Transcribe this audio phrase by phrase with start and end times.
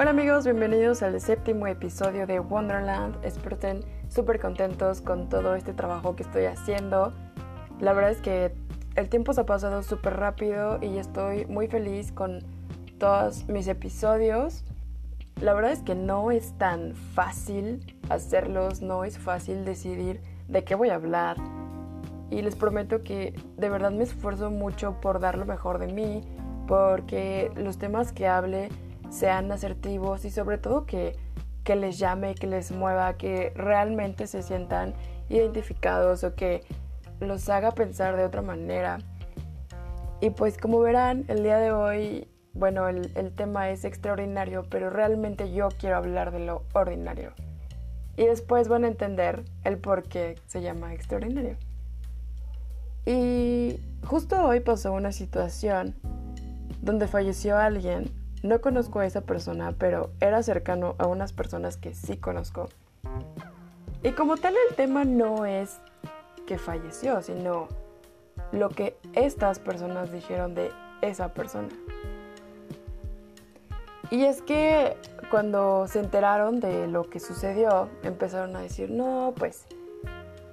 [0.00, 3.16] Hola amigos, bienvenidos al séptimo episodio de Wonderland.
[3.24, 7.12] Espero estén súper contentos con todo este trabajo que estoy haciendo.
[7.80, 8.54] La verdad es que
[8.94, 12.44] el tiempo se ha pasado súper rápido y estoy muy feliz con
[12.98, 14.62] todos mis episodios.
[15.40, 20.76] La verdad es que no es tan fácil hacerlos, no es fácil decidir de qué
[20.76, 21.38] voy a hablar.
[22.30, 26.20] Y les prometo que de verdad me esfuerzo mucho por dar lo mejor de mí,
[26.68, 28.68] porque los temas que hable
[29.10, 31.16] sean asertivos y sobre todo que,
[31.64, 34.94] que les llame, que les mueva, que realmente se sientan
[35.28, 36.62] identificados o que
[37.20, 38.98] los haga pensar de otra manera.
[40.20, 44.90] Y pues como verán, el día de hoy, bueno, el, el, tema es extraordinario, pero
[44.90, 47.32] realmente yo quiero hablar de lo ordinario.
[48.16, 51.56] Y después van a entender el por qué se llama extraordinario.
[53.06, 55.94] Y justo hoy pasó una situación
[56.82, 58.10] donde falleció alguien
[58.42, 62.68] no conozco a esa persona, pero era cercano a unas personas que sí conozco.
[64.02, 65.80] Y como tal el tema no es
[66.46, 67.68] que falleció, sino
[68.52, 70.70] lo que estas personas dijeron de
[71.02, 71.68] esa persona.
[74.10, 74.96] Y es que
[75.30, 79.66] cuando se enteraron de lo que sucedió, empezaron a decir, no, pues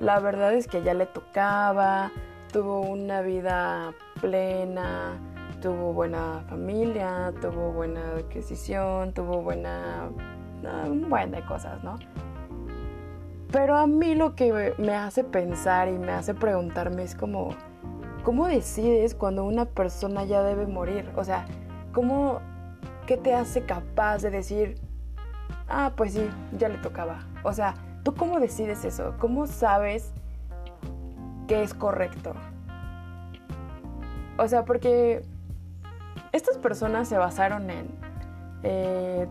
[0.00, 2.10] la verdad es que ya le tocaba,
[2.52, 5.18] tuvo una vida plena,
[5.64, 10.10] tuvo buena familia, tuvo buena adquisición, tuvo buena...
[10.86, 11.96] un buen de cosas, ¿no?
[13.50, 17.54] Pero a mí lo que me hace pensar y me hace preguntarme es como,
[18.24, 21.10] ¿cómo decides cuando una persona ya debe morir?
[21.16, 21.46] O sea,
[21.94, 22.40] ¿cómo,
[23.06, 24.74] qué te hace capaz de decir,
[25.66, 26.28] ah, pues sí,
[26.58, 27.20] ya le tocaba?
[27.42, 29.14] O sea, ¿tú cómo decides eso?
[29.18, 30.12] ¿Cómo sabes
[31.48, 32.34] que es correcto?
[34.36, 35.22] O sea, porque
[36.32, 37.88] estas personas se basaron en,
[38.62, 39.26] eh,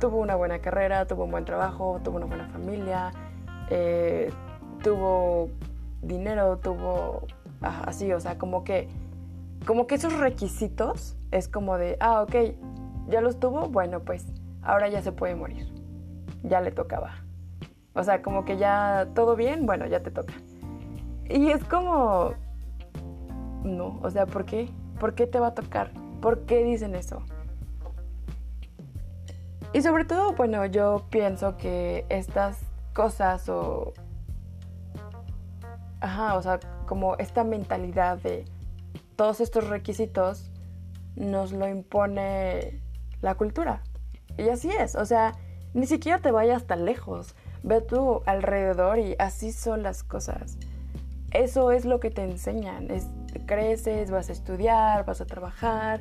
[0.00, 3.12] tuvo una buena carrera, tuvo un buen trabajo, tuvo una buena familia,
[3.70, 4.32] eh,
[4.82, 5.50] tuvo
[6.02, 7.22] dinero, tuvo
[7.60, 8.88] así, o sea, como que,
[9.66, 12.34] como que esos requisitos es como de, ah, ok,
[13.08, 14.26] ya los tuvo, bueno, pues
[14.62, 15.66] ahora ya se puede morir,
[16.42, 17.12] ya le tocaba.
[17.94, 20.34] O sea, como que ya todo bien, bueno, ya te toca.
[21.28, 22.34] Y es como,
[23.64, 24.68] no, o sea, ¿por qué?
[25.00, 25.90] ¿Por qué te va a tocar?
[26.20, 27.22] ¿Por qué dicen eso?
[29.72, 32.58] Y sobre todo, bueno, yo pienso que estas
[32.94, 33.92] cosas o...
[36.00, 38.44] Ajá, o sea, como esta mentalidad de
[39.16, 40.50] todos estos requisitos
[41.14, 42.80] nos lo impone
[43.20, 43.82] la cultura.
[44.38, 45.32] Y así es, o sea,
[45.74, 47.34] ni siquiera te vayas tan lejos.
[47.62, 50.58] Ve tú alrededor y así son las cosas.
[51.32, 52.88] Eso es lo que te enseñan.
[53.44, 56.00] Creces, vas a estudiar, vas a trabajar,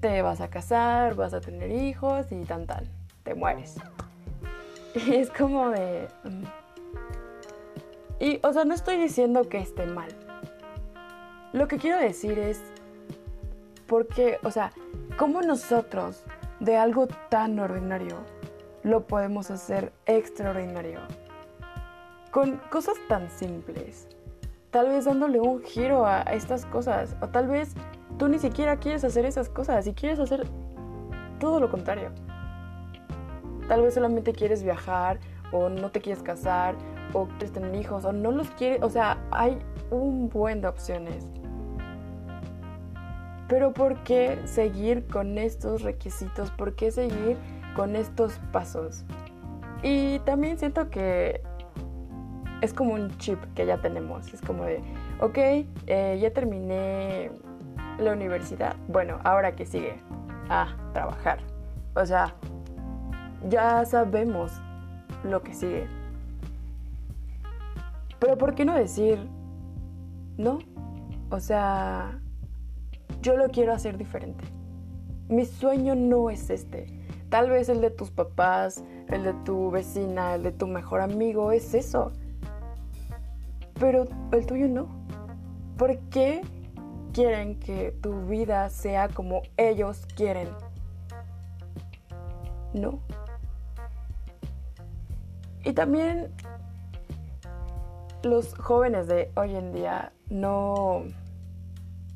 [0.00, 2.88] te vas a casar, vas a tener hijos y tan tal,
[3.22, 3.76] te mueres.
[4.94, 6.06] Y es como de...
[6.22, 6.44] Mm.
[8.20, 10.08] Y, o sea, no estoy diciendo que esté mal.
[11.52, 12.62] Lo que quiero decir es,
[13.88, 14.72] porque, o sea,
[15.18, 16.22] ¿cómo nosotros
[16.60, 18.18] de algo tan ordinario
[18.84, 21.00] lo podemos hacer extraordinario?
[22.30, 24.06] Con cosas tan simples
[24.74, 27.76] tal vez dándole un giro a, estas cosas, o tal vez
[28.18, 30.48] tú ni siquiera quieres hacer esas cosas y quieres hacer
[31.38, 32.10] todo lo contrario.
[33.68, 35.20] Tal vez solamente quieres viajar
[35.52, 36.74] o no te quieres casar
[37.12, 39.60] o quieres tener hijos o no los quieres, o sea, hay
[39.92, 41.24] un buen de opciones.
[43.46, 46.50] Pero ¿por qué seguir con estos requisitos?
[46.50, 47.36] ¿Por qué seguir
[47.76, 49.04] con estos pasos?
[49.84, 51.42] Y también siento que
[52.64, 54.32] es como un chip que ya tenemos.
[54.32, 54.80] Es como de,
[55.20, 55.38] ok,
[55.86, 57.30] eh, ya terminé
[57.98, 58.74] la universidad.
[58.88, 60.00] Bueno, ahora que sigue?
[60.48, 61.38] A trabajar.
[61.94, 62.34] O sea,
[63.48, 64.52] ya sabemos
[65.22, 65.86] lo que sigue.
[68.18, 69.18] Pero ¿por qué no decir,
[70.38, 70.58] no?
[71.30, 72.18] O sea,
[73.20, 74.44] yo lo quiero hacer diferente.
[75.28, 76.86] Mi sueño no es este.
[77.28, 81.52] Tal vez el de tus papás, el de tu vecina, el de tu mejor amigo,
[81.52, 82.12] es eso
[83.84, 84.88] pero el tuyo no.
[85.76, 86.40] ¿Por qué
[87.12, 90.48] quieren que tu vida sea como ellos quieren?
[92.72, 93.00] No.
[95.66, 96.32] Y también
[98.22, 101.02] los jóvenes de hoy en día no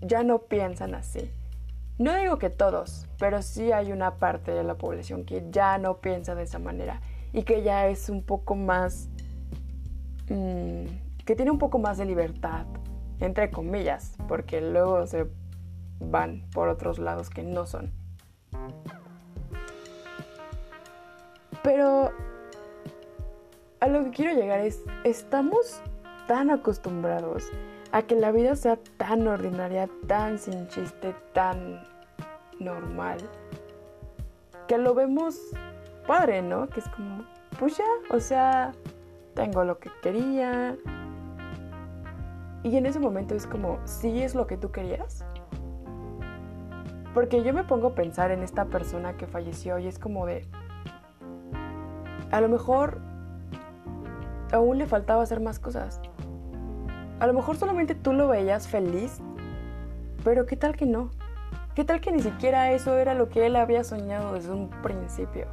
[0.00, 1.30] ya no piensan así.
[1.98, 6.00] No digo que todos, pero sí hay una parte de la población que ya no
[6.00, 7.02] piensa de esa manera
[7.34, 9.10] y que ya es un poco más
[10.30, 12.66] mm, que tiene un poco más de libertad,
[13.20, 15.28] entre comillas, porque luego se
[16.00, 17.92] van por otros lados que no son.
[21.62, 22.10] Pero
[23.78, 25.80] a lo que quiero llegar es, estamos
[26.26, 27.48] tan acostumbrados
[27.92, 31.80] a que la vida sea tan ordinaria, tan sin chiste, tan
[32.58, 33.18] normal,
[34.66, 35.38] que lo vemos
[36.08, 36.68] padre, ¿no?
[36.68, 37.24] Que es como,
[37.56, 38.72] pues ya, o sea,
[39.36, 40.76] tengo lo que quería.
[42.62, 45.24] Y en ese momento es como, ¿sí es lo que tú querías?
[47.14, 50.46] Porque yo me pongo a pensar en esta persona que falleció y es como de,
[52.30, 53.00] a lo mejor
[54.52, 56.00] aún le faltaba hacer más cosas.
[57.18, 59.20] A lo mejor solamente tú lo veías feliz,
[60.24, 61.10] pero ¿qué tal que no?
[61.74, 65.46] ¿Qué tal que ni siquiera eso era lo que él había soñado desde un principio?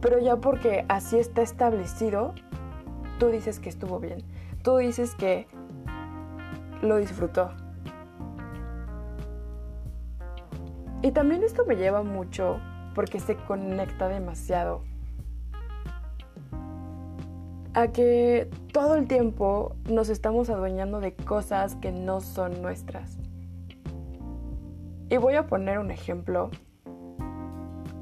[0.00, 2.34] Pero ya porque así está establecido,
[3.18, 4.24] tú dices que estuvo bien.
[4.62, 5.46] Tú dices que
[6.82, 7.50] lo disfrutó.
[11.02, 12.60] Y también esto me lleva mucho
[12.94, 14.82] porque se conecta demasiado
[17.74, 23.18] a que todo el tiempo nos estamos adueñando de cosas que no son nuestras.
[25.08, 26.50] Y voy a poner un ejemplo,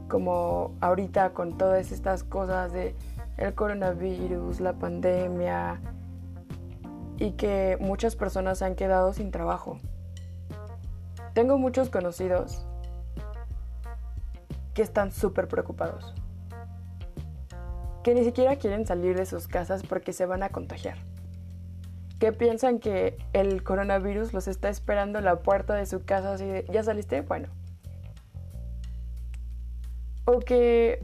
[0.09, 2.95] como ahorita con todas estas cosas de
[3.37, 5.81] el coronavirus, la pandemia,
[7.19, 9.79] y que muchas personas han quedado sin trabajo.
[11.35, 12.65] Tengo muchos conocidos
[14.75, 16.15] que están súper preocupados,
[18.05, 20.97] que ni siquiera quieren salir de sus casas porque se van a contagiar,
[22.21, 26.45] que piensan que el coronavirus los está esperando en la puerta de su casa así
[26.45, 27.23] de, ¿ya saliste?
[27.23, 27.49] Bueno.
[30.25, 31.03] O que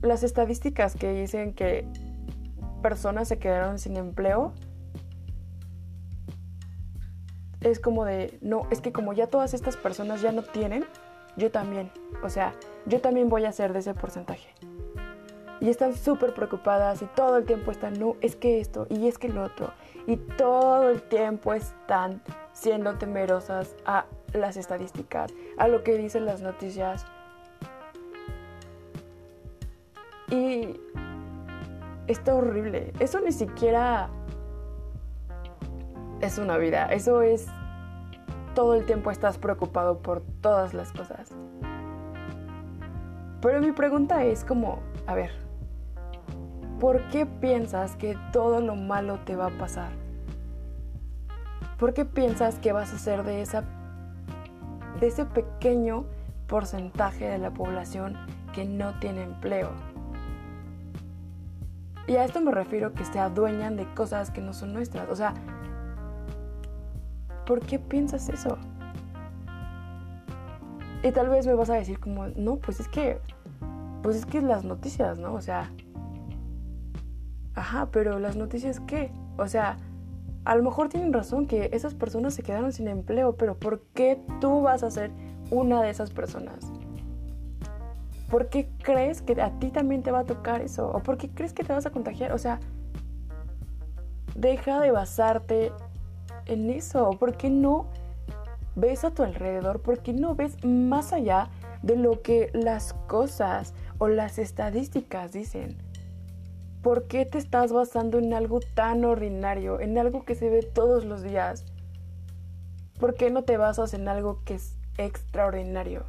[0.00, 1.86] las estadísticas que dicen que
[2.80, 4.54] personas se quedaron sin empleo
[7.60, 10.84] es como de, no, es que como ya todas estas personas ya no tienen,
[11.36, 11.90] yo también,
[12.22, 12.54] o sea,
[12.86, 14.48] yo también voy a ser de ese porcentaje.
[15.60, 19.18] Y están súper preocupadas y todo el tiempo están, no, es que esto y es
[19.18, 19.72] que lo otro.
[20.06, 22.22] Y todo el tiempo están
[22.52, 27.06] siendo temerosas a las estadísticas, a lo que dicen las noticias.
[30.30, 30.78] Y
[32.06, 32.92] está horrible.
[32.98, 34.10] Eso ni siquiera
[36.20, 36.86] es una vida.
[36.86, 37.46] Eso es
[38.54, 41.30] todo el tiempo estás preocupado por todas las cosas.
[43.42, 45.30] Pero mi pregunta es como, a ver,
[46.80, 49.90] ¿por qué piensas que todo lo malo te va a pasar?
[51.78, 53.64] ¿Por qué piensas que vas a ser de esa
[55.00, 56.06] de ese pequeño
[56.46, 58.16] porcentaje de la población
[58.54, 59.70] que no tiene empleo?
[62.06, 65.10] Y a esto me refiero que se adueñan de cosas que no son nuestras.
[65.10, 65.34] O sea,
[67.46, 68.58] ¿por qué piensas eso?
[71.02, 73.18] Y tal vez me vas a decir como, no, pues es que,
[74.02, 75.34] pues es que las noticias, ¿no?
[75.34, 75.70] O sea,
[77.54, 79.10] ajá, pero las noticias qué?
[79.38, 79.76] O sea,
[80.44, 84.20] a lo mejor tienen razón que esas personas se quedaron sin empleo, pero ¿por qué
[84.40, 85.10] tú vas a ser
[85.50, 86.72] una de esas personas?
[88.30, 90.90] ¿Por qué crees que a ti también te va a tocar eso?
[90.90, 92.32] ¿O por qué crees que te vas a contagiar?
[92.32, 92.58] O sea,
[94.34, 95.72] deja de basarte
[96.46, 97.10] en eso?
[97.18, 97.86] ¿Por qué no
[98.74, 99.80] ves a tu alrededor?
[99.80, 101.50] ¿Por qué no ves más allá
[101.82, 105.78] de lo que las cosas o las estadísticas dicen?
[106.82, 111.04] ¿Por qué te estás basando en algo tan ordinario, en algo que se ve todos
[111.04, 111.64] los días?
[113.00, 116.04] ¿Por qué no te basas en algo que es extraordinario?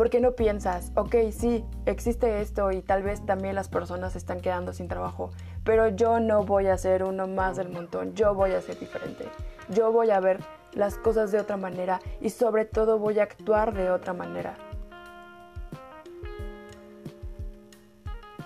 [0.00, 4.40] ¿Por qué no piensas, ok, sí, existe esto y tal vez también las personas están
[4.40, 5.30] quedando sin trabajo,
[5.64, 9.28] pero yo no voy a ser uno más del montón, yo voy a ser diferente,
[9.68, 10.40] yo voy a ver
[10.72, 14.54] las cosas de otra manera y sobre todo voy a actuar de otra manera.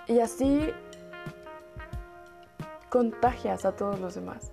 [0.07, 0.71] Y así
[2.91, 4.53] contagias a todos los demás.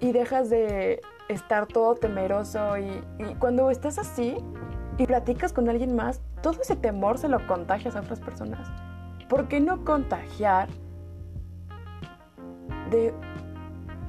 [0.00, 3.04] Y dejas de estar todo temeroso y,
[3.38, 4.36] cuando estás así
[4.96, 8.70] y platicas con alguien más, todo ese temor se lo contagias a otras personas.
[9.28, 10.68] ¿Por qué no contagiar
[12.90, 13.14] de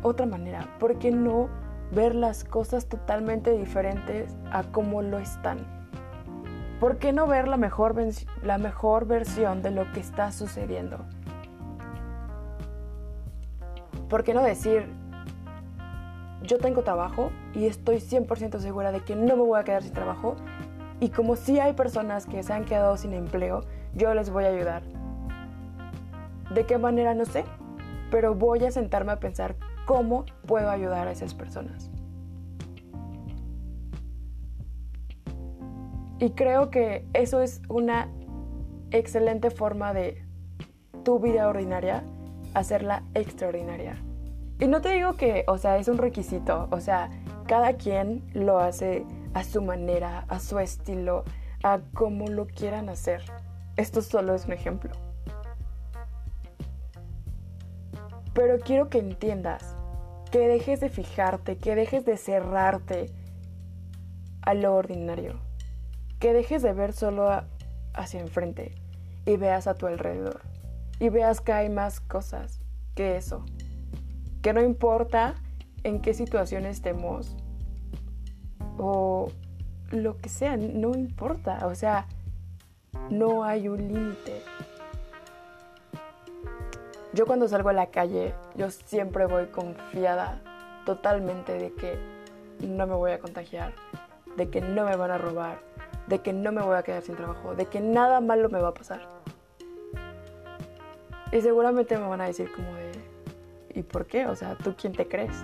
[0.01, 0.67] otra manera?
[0.79, 1.49] ¿Por qué no
[1.91, 5.59] ver las cosas totalmente diferentes a como lo están?
[6.79, 7.95] ¿Por qué no ver la mejor,
[8.43, 10.97] la mejor versión de lo que está sucediendo?
[14.09, 14.89] ¿Por qué no decir,
[16.43, 19.93] yo tengo trabajo y estoy 100% segura de que no me voy a quedar sin
[19.93, 20.35] trabajo.
[21.01, 23.61] Y como si hay personas que se han quedado sin empleo,
[23.95, 24.83] yo les voy a ayudar.
[26.53, 27.15] ¿De qué manera?
[27.15, 27.43] No sé,
[28.11, 29.55] pero voy a sentarme a pensar
[29.87, 31.89] cómo puedo ayudar a esas personas.
[36.19, 38.07] Y creo que eso es una
[38.91, 40.23] excelente forma de
[41.03, 42.03] tu vida ordinaria
[42.53, 43.97] hacerla extraordinaria.
[44.59, 47.09] Y no te digo que, o sea, es un requisito, o sea,
[47.47, 49.03] cada quien lo hace
[49.33, 51.23] a su manera, a su estilo,
[51.63, 53.23] a como lo quieran hacer.
[53.77, 54.91] Esto solo es un ejemplo.
[58.33, 59.75] Pero quiero que entiendas,
[60.31, 63.07] que dejes de fijarte, que dejes de cerrarte
[64.41, 65.39] a lo ordinario,
[66.19, 67.29] que dejes de ver solo
[67.93, 68.75] hacia enfrente
[69.25, 70.41] y veas a tu alrededor
[70.99, 72.61] y veas que hay más cosas
[72.95, 73.43] que eso,
[74.41, 75.35] que no importa
[75.83, 77.35] en qué situación estemos
[78.83, 79.27] o
[79.91, 82.07] lo que sea, no importa, o sea,
[83.11, 84.41] no hay un límite.
[87.13, 90.41] Yo cuando salgo a la calle, yo siempre voy confiada
[90.85, 91.99] totalmente de que
[92.67, 93.73] no me voy a contagiar,
[94.35, 95.59] de que no me van a robar,
[96.07, 98.69] de que no me voy a quedar sin trabajo, de que nada malo me va
[98.69, 99.01] a pasar.
[101.31, 102.91] Y seguramente me van a decir como de,
[103.75, 104.25] ¿y por qué?
[104.25, 105.35] O sea, ¿tú quién te crees?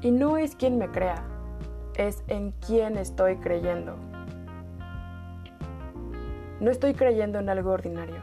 [0.00, 1.24] Y no es quien me crea,
[1.96, 3.96] es en quién estoy creyendo.
[6.60, 8.22] No estoy creyendo en algo ordinario.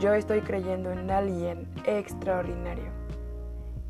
[0.00, 2.90] Yo estoy creyendo en alguien extraordinario.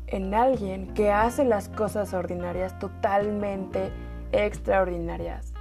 [0.07, 3.91] En alguien que hace las cosas ordinarias totalmente
[4.31, 5.53] extraordinarias.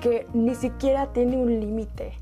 [0.00, 2.14] Que ni siquiera tiene un límite.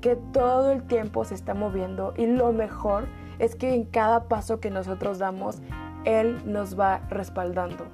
[0.00, 3.06] Que todo el tiempo se está moviendo y lo mejor
[3.38, 5.62] es que en cada paso que nosotros damos,
[6.04, 7.86] Él nos va respaldando.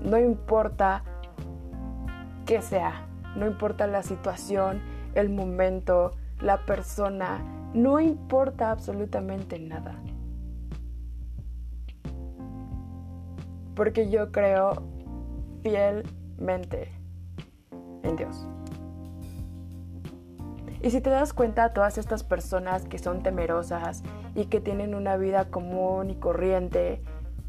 [0.00, 1.02] No importa
[2.44, 4.80] qué sea, no importa la situación,
[5.14, 7.40] el momento, la persona,
[7.74, 10.00] no importa absolutamente nada.
[13.74, 14.82] Porque yo creo
[15.62, 16.92] fielmente
[18.02, 18.48] en Dios.
[20.86, 24.04] Y si te das cuenta, todas estas personas que son temerosas
[24.36, 27.02] y que tienen una vida común y corriente,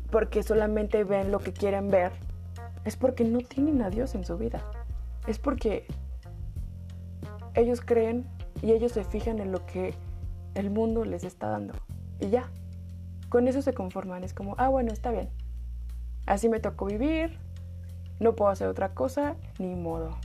[0.10, 2.14] porque solamente ven lo que quieren ver,
[2.84, 4.64] es porque no tienen a Dios en su vida.
[5.28, 5.86] Es porque
[7.54, 8.26] ellos creen
[8.64, 9.94] y ellos se fijan en lo que
[10.56, 11.76] el mundo les está dando.
[12.20, 12.50] Y ya,
[13.30, 14.24] con eso se conforman.
[14.24, 15.30] Es como, ah, bueno, está bien.
[16.26, 17.38] Así me tocó vivir,
[18.20, 20.18] no puedo hacer otra cosa, ni modo.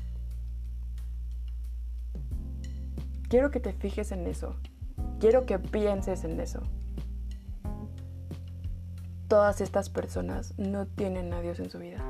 [3.32, 4.56] Quiero que te fijes en eso.
[5.18, 6.60] Quiero que pienses en eso.
[9.26, 12.04] Todas estas personas no tienen a Dios en su vida.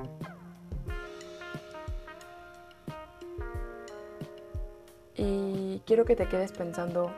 [5.14, 7.12] Y quiero que te quedes pensando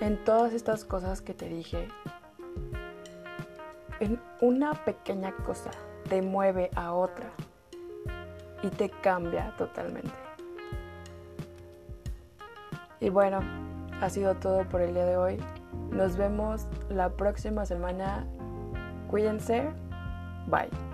[0.00, 1.88] en todas estas cosas que te dije.
[4.00, 5.72] En una pequeña cosa
[6.08, 7.30] te mueve a otra
[8.62, 10.29] y te cambia totalmente.
[13.00, 13.40] Y bueno,
[14.00, 15.38] ha sido todo por el día de hoy.
[15.90, 18.26] Nos vemos la próxima semana.
[19.08, 19.70] Cuídense.
[20.46, 20.89] Bye.